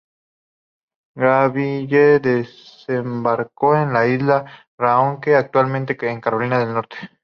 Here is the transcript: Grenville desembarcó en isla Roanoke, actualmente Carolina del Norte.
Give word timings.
Grenville 1.13 2.17
desembarcó 2.19 3.75
en 3.75 3.91
isla 4.15 4.65
Roanoke, 4.75 5.35
actualmente 5.35 5.95
Carolina 5.95 6.57
del 6.57 6.73
Norte. 6.73 6.95